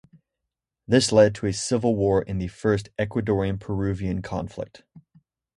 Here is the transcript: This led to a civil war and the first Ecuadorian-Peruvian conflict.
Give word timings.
This 0.87 1.11
led 1.11 1.35
to 1.35 1.45
a 1.45 1.53
civil 1.53 1.95
war 1.95 2.25
and 2.27 2.41
the 2.41 2.47
first 2.47 2.89
Ecuadorian-Peruvian 2.97 4.23
conflict. 4.23 4.81